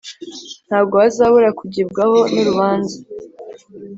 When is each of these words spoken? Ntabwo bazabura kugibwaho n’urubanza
Ntabwo 0.67 0.93
bazabura 1.01 1.49
kugibwaho 1.59 2.17
n’urubanza 2.33 2.95